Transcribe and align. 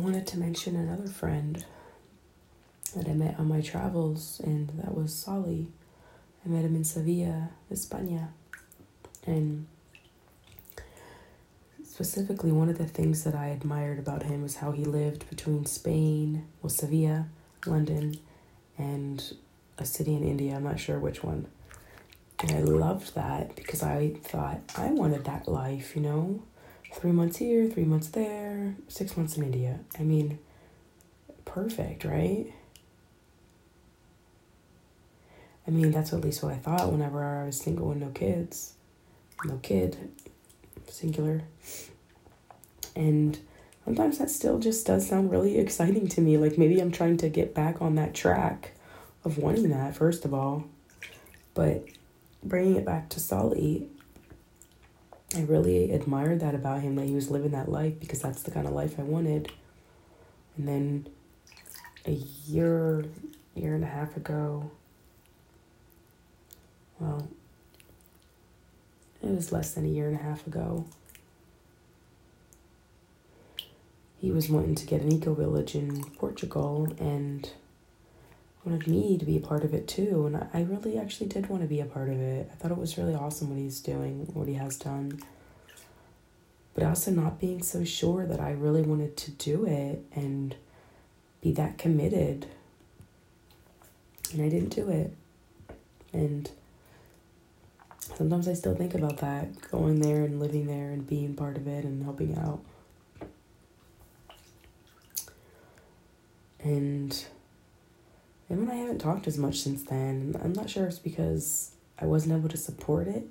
wanted 0.00 0.26
to 0.28 0.38
mention 0.38 0.76
another 0.76 1.08
friend 1.08 1.64
that 2.96 3.08
I 3.08 3.12
met 3.12 3.38
on 3.38 3.48
my 3.48 3.60
travels, 3.60 4.40
and 4.42 4.68
that 4.82 4.94
was 4.94 5.14
Sali. 5.14 5.68
I 6.44 6.48
met 6.48 6.64
him 6.64 6.74
in 6.74 6.84
Sevilla, 6.84 7.50
España. 7.72 8.28
And 9.26 9.66
specifically, 11.84 12.50
one 12.50 12.68
of 12.68 12.78
the 12.78 12.86
things 12.86 13.24
that 13.24 13.34
I 13.34 13.48
admired 13.48 13.98
about 13.98 14.22
him 14.22 14.42
was 14.42 14.56
how 14.56 14.72
he 14.72 14.84
lived 14.84 15.28
between 15.28 15.66
Spain, 15.66 16.46
well, 16.62 16.70
Sevilla, 16.70 17.28
London, 17.66 18.16
and 18.78 19.34
a 19.78 19.84
city 19.84 20.14
in 20.14 20.24
India. 20.24 20.56
I'm 20.56 20.64
not 20.64 20.80
sure 20.80 20.98
which 20.98 21.22
one. 21.22 21.46
And 22.40 22.52
I 22.52 22.60
loved 22.60 23.14
that 23.14 23.54
because 23.54 23.82
I 23.82 24.14
thought 24.24 24.60
I 24.76 24.86
wanted 24.86 25.24
that 25.26 25.46
life, 25.46 25.94
you 25.94 26.00
know? 26.02 26.42
Three 26.92 27.12
months 27.12 27.38
here, 27.38 27.66
three 27.68 27.84
months 27.84 28.08
there, 28.08 28.74
six 28.88 29.16
months 29.16 29.36
in 29.36 29.44
India. 29.44 29.80
I 29.98 30.02
mean, 30.02 30.38
perfect, 31.44 32.04
right? 32.04 32.52
I 35.66 35.70
mean, 35.70 35.92
that's 35.92 36.12
at 36.12 36.20
least 36.20 36.42
what 36.42 36.52
I 36.52 36.56
thought 36.56 36.90
whenever 36.90 37.24
I 37.24 37.46
was 37.46 37.56
single 37.58 37.92
and 37.92 38.00
no 38.00 38.08
kids. 38.08 38.74
No 39.44 39.58
kid, 39.62 39.96
singular. 40.88 41.42
And 42.96 43.38
sometimes 43.84 44.18
that 44.18 44.30
still 44.30 44.58
just 44.58 44.86
does 44.86 45.08
sound 45.08 45.30
really 45.30 45.58
exciting 45.58 46.08
to 46.08 46.20
me. 46.20 46.36
Like 46.38 46.58
maybe 46.58 46.80
I'm 46.80 46.90
trying 46.90 47.16
to 47.18 47.28
get 47.28 47.54
back 47.54 47.80
on 47.80 47.94
that 47.94 48.14
track 48.14 48.72
of 49.24 49.38
wanting 49.38 49.70
that, 49.70 49.94
first 49.94 50.24
of 50.24 50.34
all. 50.34 50.64
But 51.54 51.84
bringing 52.42 52.76
it 52.76 52.84
back 52.84 53.08
to 53.10 53.20
Sali, 53.20 53.88
I 55.34 55.42
really 55.42 55.92
admired 55.92 56.40
that 56.40 56.54
about 56.54 56.82
him 56.82 56.96
that 56.96 57.06
he 57.06 57.14
was 57.14 57.30
living 57.30 57.52
that 57.52 57.70
life 57.70 58.00
because 58.00 58.20
that's 58.20 58.42
the 58.42 58.50
kind 58.50 58.66
of 58.66 58.72
life 58.72 58.98
I 58.98 59.02
wanted. 59.02 59.52
And 60.56 60.66
then 60.66 61.06
a 62.04 62.12
year, 62.46 63.04
year 63.54 63.74
and 63.74 63.84
a 63.84 63.88
half 63.88 64.16
ago, 64.16 64.70
well, 66.98 67.28
it 69.22 69.30
was 69.30 69.52
less 69.52 69.72
than 69.72 69.84
a 69.84 69.88
year 69.88 70.08
and 70.08 70.18
a 70.18 70.22
half 70.22 70.46
ago. 70.46 70.86
He 74.20 74.30
was 74.30 74.48
wanting 74.50 74.74
to 74.74 74.86
get 74.86 75.00
an 75.00 75.12
eco 75.12 75.32
village 75.32 75.74
in 75.74 76.04
Portugal 76.18 76.88
and 76.98 77.50
wanted 78.64 78.86
me 78.86 79.16
to 79.16 79.24
be 79.24 79.36
a 79.36 79.40
part 79.40 79.64
of 79.64 79.72
it 79.72 79.88
too. 79.88 80.26
And 80.26 80.36
I 80.36 80.62
really 80.62 80.98
actually 80.98 81.28
did 81.28 81.48
want 81.48 81.62
to 81.62 81.68
be 81.68 81.80
a 81.80 81.86
part 81.86 82.08
of 82.08 82.20
it. 82.20 82.50
I 82.52 82.54
thought 82.56 82.70
it 82.70 82.78
was 82.78 82.98
really 82.98 83.14
awesome 83.14 83.50
what 83.50 83.58
he's 83.58 83.80
doing, 83.80 84.28
what 84.34 84.48
he 84.48 84.54
has 84.54 84.76
done. 84.76 85.20
But 86.74 86.84
also 86.84 87.10
not 87.10 87.40
being 87.40 87.62
so 87.62 87.84
sure 87.84 88.26
that 88.26 88.40
I 88.40 88.52
really 88.52 88.82
wanted 88.82 89.16
to 89.18 89.30
do 89.32 89.64
it 89.66 90.04
and 90.14 90.54
be 91.40 91.52
that 91.52 91.78
committed. 91.78 92.46
And 94.32 94.42
I 94.42 94.48
didn't 94.48 94.70
do 94.70 94.88
it. 94.90 95.16
And 96.12 96.50
sometimes 98.14 98.46
I 98.46 98.54
still 98.54 98.74
think 98.74 98.94
about 98.94 99.18
that, 99.18 99.70
going 99.70 100.00
there 100.00 100.24
and 100.24 100.38
living 100.38 100.66
there 100.66 100.90
and 100.90 101.06
being 101.06 101.34
part 101.34 101.56
of 101.56 101.66
it 101.66 101.84
and 101.84 102.04
helping 102.04 102.36
out. 102.36 102.60
And 106.62 107.24
him 108.50 108.62
and 108.62 108.70
I 108.70 108.76
haven't 108.76 108.98
talked 108.98 109.26
as 109.26 109.38
much 109.38 109.60
since 109.60 109.82
then. 109.82 110.36
I'm 110.42 110.52
not 110.52 110.68
sure 110.68 110.84
if 110.84 110.90
it's 110.90 110.98
because 110.98 111.72
I 111.98 112.06
wasn't 112.06 112.34
able 112.38 112.48
to 112.48 112.56
support 112.56 113.08
it. 113.08 113.26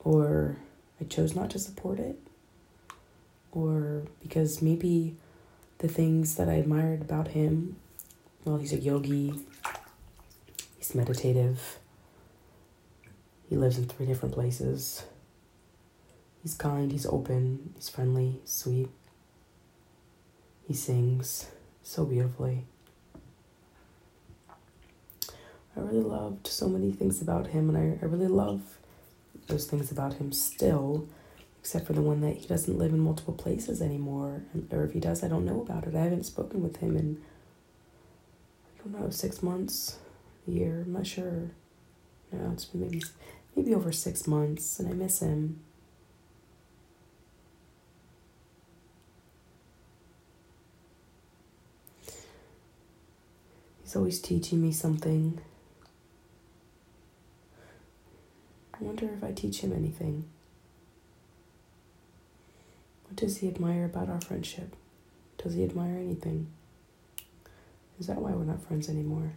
Or 0.00 0.56
I 1.00 1.04
chose 1.04 1.34
not 1.34 1.50
to 1.50 1.58
support 1.58 1.98
it. 1.98 2.18
Or 3.52 4.02
because 4.22 4.60
maybe 4.60 5.16
the 5.78 5.88
things 5.88 6.34
that 6.36 6.48
I 6.48 6.54
admired 6.54 7.00
about 7.00 7.28
him, 7.28 7.76
well, 8.44 8.58
he's 8.58 8.72
a 8.72 8.78
yogi, 8.78 9.32
He's 10.84 10.94
meditative. 10.94 11.78
He 13.48 13.56
lives 13.56 13.78
in 13.78 13.86
three 13.86 14.04
different 14.04 14.34
places. 14.34 15.04
He's 16.42 16.52
kind, 16.52 16.92
he's 16.92 17.06
open, 17.06 17.72
he's 17.74 17.88
friendly, 17.88 18.40
sweet. 18.44 18.90
He 20.66 20.74
sings 20.74 21.48
so 21.82 22.04
beautifully. 22.04 22.64
I 25.76 25.80
really 25.80 26.02
loved 26.02 26.46
so 26.46 26.68
many 26.68 26.92
things 26.92 27.20
about 27.20 27.48
him, 27.48 27.68
and 27.68 27.76
I, 27.76 27.98
I 28.02 28.08
really 28.08 28.28
love 28.28 28.78
those 29.48 29.66
things 29.66 29.90
about 29.90 30.14
him 30.14 30.32
still, 30.32 31.08
except 31.60 31.86
for 31.86 31.92
the 31.92 32.00
one 32.00 32.20
that 32.20 32.36
he 32.36 32.46
doesn't 32.46 32.78
live 32.78 32.92
in 32.92 33.00
multiple 33.00 33.34
places 33.34 33.82
anymore. 33.82 34.42
Or 34.70 34.84
if 34.84 34.92
he 34.92 35.00
does, 35.00 35.22
I 35.24 35.28
don't 35.28 35.44
know 35.44 35.60
about 35.60 35.86
it. 35.86 35.94
I 35.94 36.02
haven't 36.02 36.24
spoken 36.24 36.62
with 36.62 36.76
him 36.76 36.96
in, 36.96 37.20
I 38.78 38.82
don't 38.82 39.00
know, 39.00 39.10
six 39.10 39.42
months 39.42 39.98
a 40.46 40.50
year. 40.50 40.82
I'm 40.86 40.92
not 40.92 41.06
sure. 41.06 41.50
No, 42.32 42.50
it's 42.52 42.64
been 42.64 42.80
maybe 42.80 43.02
maybe 43.54 43.74
over 43.74 43.92
six 43.92 44.26
months, 44.26 44.78
and 44.78 44.88
I 44.88 44.92
miss 44.92 45.20
him. 45.20 45.60
He's 53.94 53.98
always 54.00 54.18
teaching 54.20 54.60
me 54.60 54.72
something. 54.72 55.40
I 58.74 58.78
wonder 58.80 59.08
if 59.16 59.22
I 59.22 59.30
teach 59.30 59.60
him 59.60 59.72
anything. 59.72 60.24
What 63.04 63.14
does 63.14 63.36
he 63.36 63.46
admire 63.46 63.84
about 63.84 64.08
our 64.08 64.20
friendship? 64.20 64.74
Does 65.38 65.54
he 65.54 65.62
admire 65.62 65.94
anything? 65.96 66.48
Is 68.00 68.08
that 68.08 68.16
why 68.16 68.32
we're 68.32 68.42
not 68.42 68.66
friends 68.66 68.88
anymore? 68.88 69.34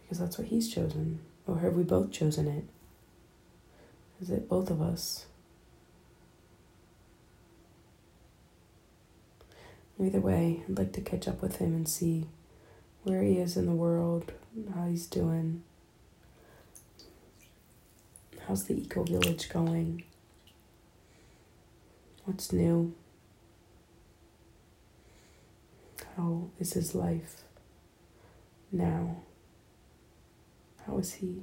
because 0.00 0.18
that's 0.18 0.38
what 0.38 0.48
he's 0.48 0.72
chosen. 0.72 1.18
Or 1.46 1.58
have 1.58 1.74
we 1.74 1.82
both 1.82 2.12
chosen 2.12 2.48
it? 2.48 2.64
Is 4.22 4.30
it 4.30 4.48
both 4.48 4.70
of 4.70 4.80
us? 4.80 5.26
Either 9.98 10.20
way, 10.20 10.62
I'd 10.68 10.78
like 10.78 10.92
to 10.92 11.00
catch 11.00 11.26
up 11.26 11.40
with 11.40 11.56
him 11.56 11.74
and 11.74 11.88
see 11.88 12.26
where 13.02 13.22
he 13.22 13.38
is 13.38 13.56
in 13.56 13.66
the 13.66 13.72
world, 13.72 14.32
how 14.74 14.86
he's 14.86 15.06
doing. 15.06 15.62
How's 18.46 18.64
the 18.64 18.74
eco 18.74 19.04
village 19.04 19.48
going? 19.48 20.04
What's 22.24 22.52
new? 22.52 22.94
How 26.16 26.50
is 26.58 26.74
his 26.74 26.94
life 26.94 27.42
now? 28.70 29.16
How 30.86 30.98
is 30.98 31.14
he? 31.14 31.42